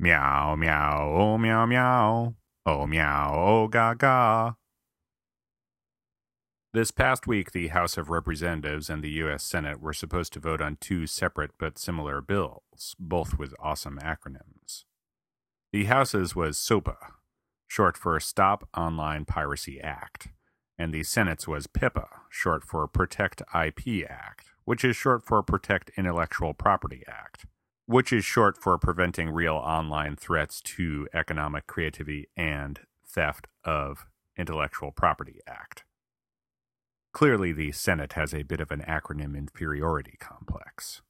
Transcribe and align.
Meow, 0.00 0.54
meow, 0.54 1.12
oh, 1.12 1.38
meow, 1.38 1.66
meow. 1.66 2.34
Oh, 2.64 2.86
meow, 2.86 3.32
oh, 3.34 3.66
ga, 3.66 3.94
ga. 3.94 4.52
This 6.72 6.92
past 6.92 7.26
week, 7.26 7.50
the 7.50 7.68
House 7.68 7.96
of 7.96 8.08
Representatives 8.08 8.88
and 8.88 9.02
the 9.02 9.10
U.S. 9.22 9.42
Senate 9.42 9.80
were 9.80 9.92
supposed 9.92 10.32
to 10.34 10.40
vote 10.40 10.60
on 10.60 10.76
two 10.80 11.08
separate 11.08 11.50
but 11.58 11.78
similar 11.78 12.20
bills, 12.20 12.94
both 13.00 13.38
with 13.40 13.54
awesome 13.58 13.98
acronyms. 13.98 14.84
The 15.72 15.86
House's 15.86 16.36
was 16.36 16.58
SOPA, 16.58 16.96
short 17.66 17.96
for 17.96 18.20
Stop 18.20 18.68
Online 18.76 19.24
Piracy 19.24 19.80
Act, 19.80 20.28
and 20.78 20.94
the 20.94 21.02
Senate's 21.02 21.48
was 21.48 21.66
PIPA, 21.66 22.06
short 22.30 22.62
for 22.62 22.86
Protect 22.86 23.42
IP 23.52 24.08
Act, 24.08 24.46
which 24.64 24.84
is 24.84 24.94
short 24.94 25.24
for 25.24 25.42
Protect 25.42 25.90
Intellectual 25.96 26.54
Property 26.54 27.02
Act, 27.08 27.46
which 27.88 28.12
is 28.12 28.22
short 28.22 28.58
for 28.58 28.76
Preventing 28.76 29.30
Real 29.30 29.54
Online 29.54 30.14
Threats 30.14 30.60
to 30.60 31.08
Economic 31.14 31.66
Creativity 31.66 32.28
and 32.36 32.80
Theft 33.06 33.46
of 33.64 34.04
Intellectual 34.36 34.92
Property 34.92 35.40
Act. 35.46 35.84
Clearly, 37.14 37.50
the 37.54 37.72
Senate 37.72 38.12
has 38.12 38.34
a 38.34 38.42
bit 38.42 38.60
of 38.60 38.70
an 38.70 38.84
acronym 38.86 39.34
inferiority 39.34 40.18
complex. 40.20 41.00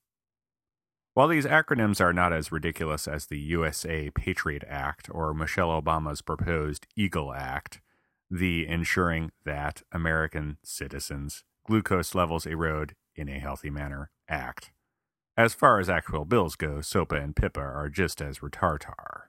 While 1.14 1.27
these 1.27 1.46
acronyms 1.46 2.01
are 2.01 2.12
not 2.12 2.32
as 2.32 2.52
ridiculous 2.52 3.09
as 3.09 3.26
the 3.26 3.40
USA 3.40 4.10
Patriot 4.10 4.62
Act 4.68 5.09
or 5.10 5.34
Michelle 5.34 5.82
Obama's 5.82 6.23
proposed 6.23 6.87
Eagle 6.95 7.34
Act, 7.34 7.80
the 8.30 8.68
Ensuring 8.68 9.32
That 9.45 9.82
American 9.90 10.59
Citizens 10.62 11.42
Glucose 11.66 12.15
Levels 12.15 12.46
Erode 12.46 12.95
in 13.16 13.29
a 13.29 13.40
Healthy 13.40 13.70
Manner 13.70 14.12
Act, 14.29 14.70
as 15.38 15.55
far 15.55 15.78
as 15.78 15.88
actual 15.88 16.24
bills 16.24 16.56
go, 16.56 16.80
SOPA 16.80 17.15
and 17.15 17.37
PIPA 17.37 17.60
are 17.60 17.88
just 17.88 18.20
as 18.20 18.41
retartar. 18.41 19.29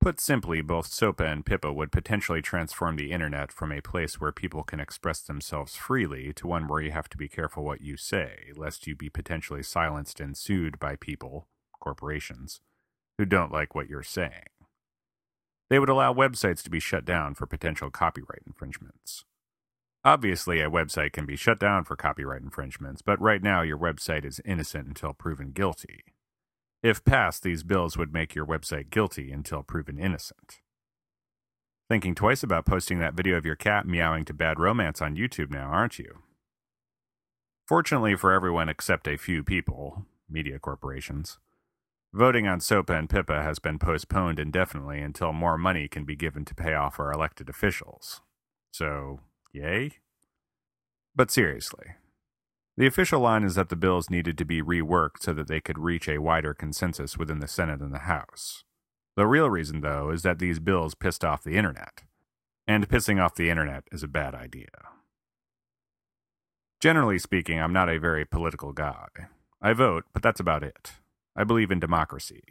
Put 0.00 0.20
simply, 0.20 0.62
both 0.62 0.86
SOPA 0.86 1.26
and 1.26 1.44
PIPA 1.44 1.74
would 1.74 1.90
potentially 1.90 2.40
transform 2.40 2.94
the 2.94 3.10
internet 3.10 3.50
from 3.50 3.72
a 3.72 3.80
place 3.80 4.20
where 4.20 4.30
people 4.30 4.62
can 4.62 4.78
express 4.78 5.20
themselves 5.20 5.74
freely 5.74 6.32
to 6.34 6.46
one 6.46 6.68
where 6.68 6.80
you 6.80 6.92
have 6.92 7.08
to 7.08 7.16
be 7.16 7.26
careful 7.26 7.64
what 7.64 7.80
you 7.80 7.96
say, 7.96 8.52
lest 8.56 8.86
you 8.86 8.94
be 8.94 9.10
potentially 9.10 9.64
silenced 9.64 10.20
and 10.20 10.36
sued 10.36 10.78
by 10.78 10.94
people, 10.94 11.48
corporations, 11.80 12.60
who 13.18 13.24
don't 13.24 13.50
like 13.50 13.74
what 13.74 13.88
you're 13.88 14.04
saying. 14.04 14.46
They 15.70 15.80
would 15.80 15.88
allow 15.88 16.14
websites 16.14 16.62
to 16.62 16.70
be 16.70 16.78
shut 16.78 17.04
down 17.04 17.34
for 17.34 17.46
potential 17.46 17.90
copyright 17.90 18.42
infringements. 18.46 19.24
Obviously, 20.04 20.60
a 20.60 20.70
website 20.70 21.12
can 21.12 21.26
be 21.26 21.36
shut 21.36 21.58
down 21.58 21.84
for 21.84 21.96
copyright 21.96 22.42
infringements, 22.42 23.02
but 23.02 23.20
right 23.20 23.42
now 23.42 23.62
your 23.62 23.78
website 23.78 24.24
is 24.24 24.40
innocent 24.44 24.86
until 24.86 25.12
proven 25.12 25.50
guilty. 25.50 26.04
If 26.82 27.04
passed, 27.04 27.42
these 27.42 27.64
bills 27.64 27.96
would 27.96 28.12
make 28.12 28.34
your 28.34 28.46
website 28.46 28.90
guilty 28.90 29.32
until 29.32 29.64
proven 29.64 29.98
innocent. 29.98 30.60
Thinking 31.88 32.14
twice 32.14 32.42
about 32.42 32.66
posting 32.66 33.00
that 33.00 33.14
video 33.14 33.36
of 33.36 33.44
your 33.44 33.56
cat 33.56 33.86
meowing 33.86 34.24
to 34.26 34.34
bad 34.34 34.60
romance 34.60 35.02
on 35.02 35.16
YouTube 35.16 35.50
now, 35.50 35.68
aren't 35.68 35.98
you? 35.98 36.18
Fortunately 37.66 38.14
for 38.14 38.32
everyone 38.32 38.68
except 38.68 39.08
a 39.08 39.16
few 39.16 39.42
people, 39.42 40.06
media 40.30 40.58
corporations, 40.58 41.38
voting 42.14 42.46
on 42.46 42.60
SOPA 42.60 42.94
and 42.94 43.08
PIPA 43.08 43.42
has 43.42 43.58
been 43.58 43.78
postponed 43.78 44.38
indefinitely 44.38 45.00
until 45.00 45.32
more 45.32 45.58
money 45.58 45.88
can 45.88 46.04
be 46.04 46.14
given 46.14 46.44
to 46.44 46.54
pay 46.54 46.74
off 46.74 47.00
our 47.00 47.12
elected 47.12 47.48
officials. 47.48 48.20
So, 48.70 49.20
yay? 49.52 49.92
But 51.14 51.30
seriously, 51.30 51.86
the 52.76 52.86
official 52.86 53.20
line 53.20 53.42
is 53.42 53.56
that 53.56 53.70
the 53.70 53.76
bills 53.76 54.08
needed 54.08 54.38
to 54.38 54.44
be 54.44 54.62
reworked 54.62 55.20
so 55.22 55.32
that 55.32 55.48
they 55.48 55.60
could 55.60 55.78
reach 55.78 56.08
a 56.08 56.18
wider 56.18 56.54
consensus 56.54 57.18
within 57.18 57.40
the 57.40 57.48
Senate 57.48 57.80
and 57.80 57.92
the 57.92 58.00
House. 58.00 58.62
The 59.16 59.26
real 59.26 59.50
reason, 59.50 59.80
though, 59.80 60.10
is 60.10 60.22
that 60.22 60.38
these 60.38 60.60
bills 60.60 60.94
pissed 60.94 61.24
off 61.24 61.42
the 61.42 61.56
internet. 61.56 62.04
And 62.68 62.88
pissing 62.88 63.20
off 63.20 63.34
the 63.34 63.50
internet 63.50 63.82
is 63.90 64.04
a 64.04 64.08
bad 64.08 64.34
idea. 64.34 64.68
Generally 66.80 67.18
speaking, 67.18 67.60
I'm 67.60 67.72
not 67.72 67.88
a 67.88 67.98
very 67.98 68.24
political 68.24 68.72
guy. 68.72 69.08
I 69.60 69.72
vote, 69.72 70.04
but 70.12 70.22
that's 70.22 70.38
about 70.38 70.62
it. 70.62 70.92
I 71.34 71.42
believe 71.42 71.72
in 71.72 71.80
democracy. 71.80 72.42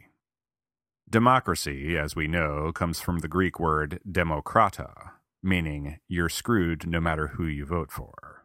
Democracy, 1.08 1.96
as 1.96 2.14
we 2.14 2.28
know, 2.28 2.70
comes 2.70 3.00
from 3.00 3.20
the 3.20 3.28
Greek 3.28 3.58
word 3.58 4.00
demokrata, 4.06 5.12
meaning 5.42 5.98
you're 6.08 6.28
screwed 6.28 6.86
no 6.86 7.00
matter 7.00 7.28
who 7.28 7.44
you 7.46 7.64
vote 7.64 7.90
for. 7.90 8.44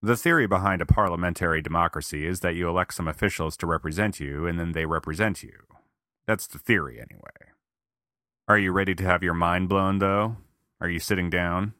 The 0.00 0.16
theory 0.16 0.46
behind 0.46 0.80
a 0.80 0.86
parliamentary 0.86 1.60
democracy 1.60 2.26
is 2.26 2.40
that 2.40 2.54
you 2.54 2.68
elect 2.68 2.94
some 2.94 3.08
officials 3.08 3.56
to 3.58 3.66
represent 3.66 4.20
you 4.20 4.46
and 4.46 4.58
then 4.58 4.72
they 4.72 4.86
represent 4.86 5.42
you. 5.42 5.64
That's 6.26 6.46
the 6.46 6.58
theory, 6.58 7.00
anyway. 7.00 7.52
Are 8.46 8.58
you 8.58 8.70
ready 8.72 8.94
to 8.94 9.04
have 9.04 9.22
your 9.22 9.34
mind 9.34 9.68
blown, 9.68 9.98
though? 9.98 10.36
Are 10.80 10.88
you 10.88 11.00
sitting 11.00 11.30
down? 11.30 11.74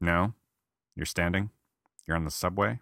No? 0.00 0.34
You're 0.96 1.06
standing? 1.06 1.50
You're 2.06 2.16
on 2.16 2.24
the 2.24 2.30
subway? 2.30 2.80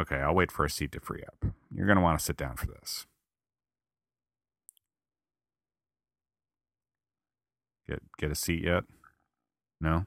Okay, 0.00 0.16
I'll 0.16 0.34
wait 0.34 0.50
for 0.50 0.64
a 0.64 0.70
seat 0.70 0.92
to 0.92 1.00
free 1.00 1.22
up. 1.26 1.52
You're 1.70 1.86
going 1.86 1.96
to 1.96 2.02
want 2.02 2.18
to 2.18 2.24
sit 2.24 2.36
down 2.36 2.56
for 2.56 2.66
this. 2.66 3.06
Get 7.86 8.00
get 8.16 8.30
a 8.30 8.34
seat 8.34 8.64
yet? 8.64 8.84
No? 9.82 10.06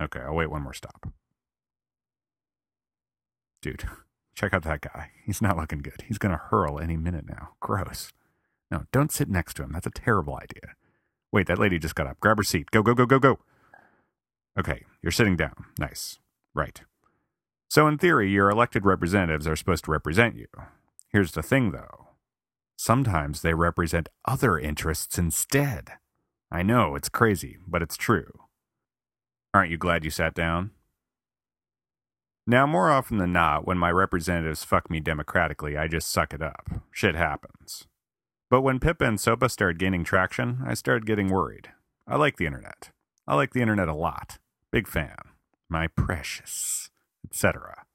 Okay, 0.00 0.20
I'll 0.20 0.34
wait 0.34 0.50
one 0.50 0.62
more 0.62 0.74
stop 0.74 1.08
dude, 3.66 3.84
check 4.34 4.54
out 4.54 4.62
that 4.62 4.80
guy. 4.80 5.10
He's 5.24 5.42
not 5.42 5.56
looking 5.56 5.80
good. 5.80 6.04
He's 6.06 6.18
going 6.18 6.32
to 6.32 6.38
hurl 6.38 6.78
any 6.78 6.96
minute 6.96 7.24
now. 7.28 7.50
Gross. 7.60 8.12
No, 8.70 8.84
don't 8.92 9.12
sit 9.12 9.28
next 9.28 9.54
to 9.54 9.62
him. 9.62 9.72
That's 9.72 9.86
a 9.86 9.90
terrible 9.90 10.36
idea. 10.36 10.74
Wait, 11.32 11.46
that 11.48 11.58
lady 11.58 11.78
just 11.78 11.94
got 11.94 12.06
up. 12.06 12.20
Grab 12.20 12.38
her 12.38 12.42
seat. 12.42 12.70
Go, 12.70 12.82
go, 12.82 12.94
go, 12.94 13.06
go, 13.06 13.18
go. 13.18 13.38
Okay, 14.58 14.84
you're 15.02 15.12
sitting 15.12 15.36
down. 15.36 15.66
Nice. 15.78 16.18
Right. 16.54 16.80
So, 17.68 17.86
in 17.86 17.98
theory, 17.98 18.30
your 18.30 18.48
elected 18.48 18.86
representatives 18.86 19.46
are 19.46 19.56
supposed 19.56 19.84
to 19.84 19.90
represent 19.90 20.36
you. 20.36 20.46
Here's 21.10 21.32
the 21.32 21.42
thing, 21.42 21.72
though 21.72 22.02
sometimes 22.78 23.40
they 23.40 23.54
represent 23.54 24.10
other 24.26 24.58
interests 24.58 25.16
instead. 25.18 25.92
I 26.50 26.62
know, 26.62 26.94
it's 26.94 27.08
crazy, 27.08 27.56
but 27.66 27.80
it's 27.80 27.96
true. 27.96 28.45
Aren't 29.56 29.70
you 29.70 29.78
glad 29.78 30.04
you 30.04 30.10
sat 30.10 30.34
down? 30.34 30.72
Now, 32.46 32.66
more 32.66 32.90
often 32.90 33.16
than 33.16 33.32
not, 33.32 33.66
when 33.66 33.78
my 33.78 33.90
representatives 33.90 34.64
fuck 34.64 34.90
me 34.90 35.00
democratically, 35.00 35.78
I 35.78 35.88
just 35.88 36.10
suck 36.10 36.34
it 36.34 36.42
up. 36.42 36.68
Shit 36.90 37.14
happens. 37.14 37.86
But 38.50 38.60
when 38.60 38.78
PIPA 38.78 39.08
and 39.08 39.18
SOPA 39.18 39.48
started 39.48 39.78
gaining 39.78 40.04
traction, 40.04 40.58
I 40.66 40.74
started 40.74 41.06
getting 41.06 41.28
worried. 41.28 41.70
I 42.06 42.16
like 42.16 42.36
the 42.36 42.44
internet. 42.44 42.90
I 43.26 43.34
like 43.34 43.54
the 43.54 43.62
internet 43.62 43.88
a 43.88 43.94
lot. 43.94 44.36
Big 44.70 44.86
fan. 44.86 45.16
My 45.70 45.86
precious. 45.86 46.90
Etc. 47.24 47.86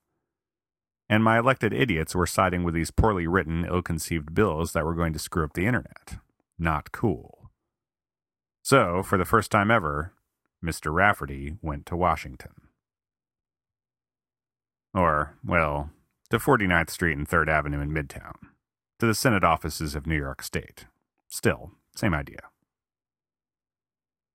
And 1.08 1.24
my 1.24 1.38
elected 1.38 1.74
idiots 1.74 2.16
were 2.16 2.26
siding 2.26 2.64
with 2.64 2.74
these 2.74 2.90
poorly 2.90 3.28
written, 3.28 3.66
ill 3.66 3.84
conceived 3.84 4.34
bills 4.34 4.74
that 4.74 4.84
were 4.84 4.96
going 4.96 5.14
to 5.14 5.20
screw 5.20 5.44
up 5.44 5.54
the 5.54 5.68
internet. 5.68 6.16
Not 6.58 6.92
cool. 6.92 7.52
So, 8.64 9.04
for 9.04 9.20
the 9.20 9.26
first 9.26 9.52
time 9.52 9.70
ever, 9.70 10.14
Mr. 10.64 10.94
Rafferty 10.94 11.56
went 11.62 11.86
to 11.88 11.96
Washington. 11.96 12.54
Or, 14.94 15.38
well, 15.44 15.90
to 16.30 16.38
49th 16.38 16.90
Street 16.90 17.18
and 17.18 17.28
3rd 17.28 17.50
Avenue 17.50 17.82
in 17.82 17.92
Midtown, 17.92 18.36
to 19.00 19.06
the 19.06 19.16
Senate 19.16 19.44
offices 19.44 19.96
of 19.96 20.06
New 20.06 20.18
York 20.18 20.42
State. 20.44 20.86
Still, 21.28 21.72
same 21.96 22.14
idea. 22.14 22.40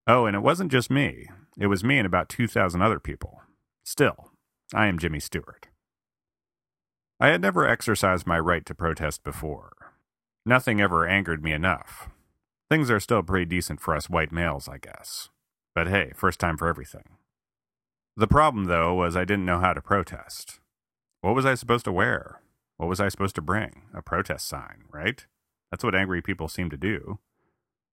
Oh, 0.06 0.26
and 0.26 0.36
it 0.36 0.40
wasn't 0.40 0.72
just 0.72 0.90
me. 0.90 1.28
It 1.58 1.66
was 1.66 1.84
me 1.84 1.98
and 1.98 2.06
about 2.06 2.28
2,000 2.28 2.80
other 2.80 3.00
people. 3.00 3.40
Still, 3.84 4.30
I 4.74 4.86
am 4.86 4.98
Jimmy 4.98 5.20
Stewart. 5.20 5.68
I 7.18 7.28
had 7.28 7.40
never 7.40 7.66
exercised 7.66 8.26
my 8.26 8.38
right 8.38 8.64
to 8.66 8.74
protest 8.74 9.24
before. 9.24 9.72
Nothing 10.44 10.80
ever 10.80 11.06
angered 11.06 11.42
me 11.42 11.52
enough. 11.52 12.08
Things 12.70 12.90
are 12.90 13.00
still 13.00 13.22
pretty 13.22 13.46
decent 13.46 13.80
for 13.80 13.96
us 13.96 14.10
white 14.10 14.32
males, 14.32 14.68
I 14.68 14.78
guess. 14.78 15.30
But 15.76 15.88
hey, 15.88 16.12
first 16.14 16.40
time 16.40 16.56
for 16.56 16.68
everything. 16.68 17.04
The 18.16 18.26
problem, 18.26 18.64
though, 18.64 18.94
was 18.94 19.14
I 19.14 19.26
didn't 19.26 19.44
know 19.44 19.60
how 19.60 19.74
to 19.74 19.82
protest. 19.82 20.58
What 21.20 21.34
was 21.34 21.44
I 21.44 21.54
supposed 21.54 21.84
to 21.84 21.92
wear? 21.92 22.40
What 22.78 22.88
was 22.88 22.98
I 22.98 23.10
supposed 23.10 23.34
to 23.34 23.42
bring? 23.42 23.82
A 23.94 24.00
protest 24.00 24.48
sign, 24.48 24.84
right? 24.90 25.26
That's 25.70 25.84
what 25.84 25.94
angry 25.94 26.22
people 26.22 26.48
seem 26.48 26.70
to 26.70 26.78
do. 26.78 27.18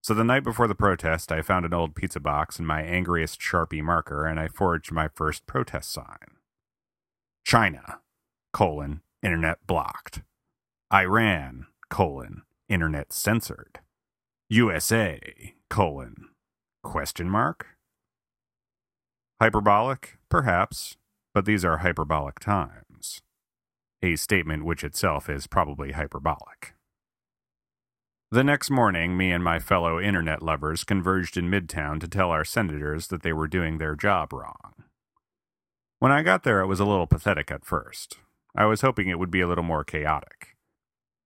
So 0.02 0.14
the 0.14 0.24
night 0.24 0.46
before 0.46 0.70
the 0.70 0.76
protest, 0.76 1.30
I 1.30 1.42
found 1.42 1.66
an 1.66 1.74
old 1.74 1.94
pizza 1.94 2.22
box 2.22 2.58
and 2.58 2.66
my 2.66 2.82
angriest 2.82 3.42
Sharpie 3.42 3.84
marker, 3.84 4.26
and 4.26 4.40
I 4.40 4.48
forged 4.48 4.94
my 4.94 5.10
first 5.10 5.46
protest 5.46 5.92
sign. 5.92 6.38
China, 7.46 8.00
colon, 8.54 9.02
internet 9.22 9.68
blocked. 9.68 10.22
Iran, 10.94 11.66
colon, 11.90 12.44
internet 12.70 13.12
censored. 13.12 13.82
USA, 14.48 15.20
colon, 15.70 16.30
question 16.82 17.30
mark? 17.30 17.73
Hyperbolic? 19.44 20.20
Perhaps, 20.30 20.96
but 21.34 21.44
these 21.44 21.66
are 21.66 21.80
hyperbolic 21.80 22.40
times. 22.40 23.20
A 24.02 24.16
statement 24.16 24.64
which 24.64 24.86
itself 24.86 25.30
is 25.30 25.48
probably 25.48 25.92
hyperbolic. 25.92 26.76
The 28.32 28.46
next 28.46 28.72
morning, 28.72 29.18
me 29.18 29.34
and 29.34 29.44
my 29.44 29.60
fellow 29.60 30.00
internet 30.00 30.42
lovers 30.42 30.86
converged 30.86 31.36
in 31.36 31.50
Midtown 31.52 32.00
to 32.00 32.08
tell 32.08 32.30
our 32.30 32.46
senators 32.46 33.08
that 33.08 33.22
they 33.22 33.34
were 33.34 33.50
doing 33.50 33.80
their 33.80 33.98
job 33.98 34.32
wrong. 34.32 34.76
When 36.00 36.14
I 36.14 36.24
got 36.24 36.44
there, 36.44 36.62
it 36.62 36.68
was 36.68 36.80
a 36.80 36.86
little 36.86 37.06
pathetic 37.06 37.52
at 37.52 37.66
first. 37.66 38.20
I 38.56 38.64
was 38.64 38.80
hoping 38.80 39.10
it 39.10 39.20
would 39.20 39.30
be 39.30 39.42
a 39.42 39.48
little 39.50 39.66
more 39.66 39.84
chaotic. 39.84 40.56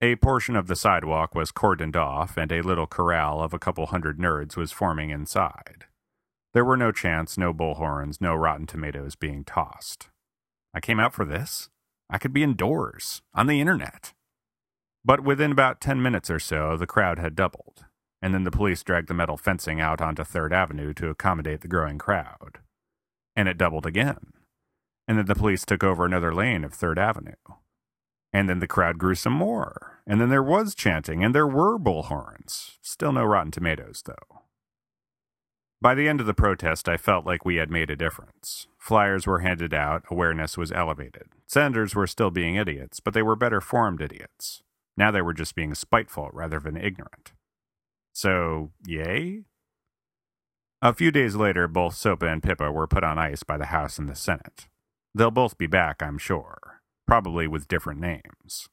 A 0.02 0.16
portion 0.16 0.56
of 0.56 0.66
the 0.66 0.75
sidewalk 0.75 1.36
was 1.36 1.52
cordoned 1.52 1.96
off, 1.96 2.36
and 2.36 2.52
a 2.52 2.63
little 2.63 2.88
corral 2.88 3.44
of 3.44 3.54
a 3.54 3.60
couple 3.60 3.86
hundred 3.86 4.18
nerds 4.18 4.58
was 4.58 4.72
forming 4.72 5.12
inside. 5.12 5.86
There 6.57 6.65
were 6.65 6.75
no 6.75 6.92
chants, 6.92 7.38
no 7.38 7.54
bullhorns, 7.54 8.19
no 8.19 8.33
rotten 8.33 8.65
tomatoes 8.65 9.15
being 9.15 9.44
tossed. 9.44 10.09
I 10.74 10.80
came 10.80 11.00
out 11.00 11.13
for 11.13 11.24
this? 11.24 11.69
I 12.09 12.18
could 12.18 12.33
be 12.33 12.42
indoors, 12.42 13.21
on 13.31 13.45
the 13.45 13.62
internet. 13.62 14.13
But 15.06 15.24
within 15.24 15.51
about 15.51 15.80
10 15.81 16.01
minutes 16.01 16.31
or 16.31 16.39
so, 16.39 16.75
the 16.75 16.88
crowd 16.88 17.19
had 17.19 17.36
doubled, 17.36 17.86
and 18.24 18.33
then 18.33 18.44
the 18.44 18.50
police 18.50 18.81
dragged 18.81 19.07
the 19.07 19.13
metal 19.13 19.38
fencing 19.38 19.80
out 19.80 20.01
onto 20.01 20.24
3rd 20.24 20.51
Avenue 20.51 20.94
to 20.95 21.09
accommodate 21.09 21.62
the 21.62 21.68
growing 21.68 22.00
crowd. 22.00 22.57
And 23.36 23.48
it 23.48 23.60
doubled 23.60 23.86
again. 23.86 24.33
And 25.07 25.19
then 25.19 25.27
the 25.27 25.36
police 25.36 25.63
took 25.63 25.83
over 25.83 26.06
another 26.06 26.33
lane 26.33 26.63
of 26.63 26.74
3rd 26.74 26.98
Avenue. 26.98 27.53
And 28.33 28.50
then 28.50 28.62
the 28.62 28.65
crowd 28.65 28.98
grew 28.98 29.13
some 29.13 29.33
more. 29.33 30.01
And 30.07 30.19
then 30.19 30.30
there 30.30 30.42
was 30.42 30.74
chanting, 30.74 31.24
and 31.24 31.36
there 31.36 31.45
were 31.45 31.77
bullhorns. 31.77 32.77
Still 32.81 33.12
no 33.12 33.25
Rotten 33.25 33.51
Tomatoes, 33.51 34.01
though. 34.03 34.47
By 35.79 35.94
the 35.94 36.07
end 36.07 36.19
of 36.19 36.25
the 36.25 36.33
protest, 36.33 36.89
I 36.89 36.97
felt 36.97 37.25
like 37.25 37.45
we 37.45 37.57
had 37.57 37.69
made 37.69 37.91
a 37.91 37.95
difference. 37.95 38.68
Flyers 38.79 39.27
were 39.27 39.39
handed 39.39 39.74
out, 39.74 40.03
awareness 40.09 40.57
was 40.57 40.71
elevated. 40.71 41.27
Senators 41.45 41.94
were 41.94 42.07
still 42.07 42.31
being 42.31 42.56
idiots, 42.56 43.00
but 43.00 43.13
they 43.13 43.21
were 43.21 43.35
better 43.35 43.62
formed 43.62 44.01
idiots. 44.01 44.63
Now 44.95 45.12
they 45.12 45.21
were 45.21 45.33
just 45.33 45.53
being 45.53 45.75
spiteful 45.75 46.29
rather 46.33 46.59
than 46.59 46.77
ignorant. 46.77 47.31
So, 48.12 48.71
yay? 48.85 49.44
A 50.81 50.94
few 50.94 51.12
days 51.12 51.35
later, 51.35 51.68
both 51.68 51.94
Sopa 51.94 52.31
and 52.31 52.41
PIPA 52.41 52.74
were 52.74 52.88
put 52.88 53.03
on 53.03 53.19
ice 53.19 53.44
by 53.44 53.57
the 53.57 53.68
House 53.68 54.00
and 54.00 54.09
the 54.09 54.15
Senate. 54.15 54.68
They'll 55.13 55.31
both 55.31 55.57
be 55.57 55.68
back, 55.68 56.01
I'm 56.01 56.18
sure, 56.18 56.81
probably 57.06 57.47
with 57.47 57.68
different 57.68 58.00
names. 58.00 58.68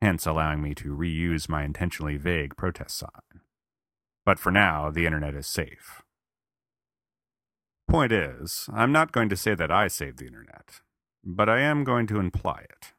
Hence, 0.00 0.26
allowing 0.26 0.62
me 0.62 0.74
to 0.76 0.96
reuse 0.96 1.48
my 1.48 1.64
intentionally 1.64 2.16
vague 2.16 2.56
protest 2.56 2.98
sign. 2.98 3.25
But 4.26 4.40
for 4.40 4.50
now, 4.50 4.90
the 4.90 5.06
internet 5.06 5.34
is 5.34 5.46
safe. 5.46 6.02
Point 7.88 8.10
is, 8.10 8.68
I'm 8.74 8.90
not 8.90 9.12
going 9.12 9.28
to 9.28 9.36
say 9.36 9.54
that 9.54 9.70
I 9.70 9.86
saved 9.86 10.18
the 10.18 10.26
internet, 10.26 10.80
but 11.24 11.48
I 11.48 11.60
am 11.60 11.84
going 11.84 12.08
to 12.08 12.18
imply 12.18 12.64
it. 12.68 12.92